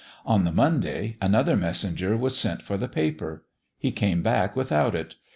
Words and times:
On 0.25 0.45
the 0.45 0.51
Monday, 0.51 1.15
another 1.21 1.55
messenger 1.55 2.17
was 2.17 2.35
sent 2.35 2.63
for 2.63 2.75
the 2.75 2.87
paper. 2.87 3.45
He 3.77 3.91
came 3.91 4.23
back 4.23 4.55
without 4.55 4.95
it. 4.95 5.17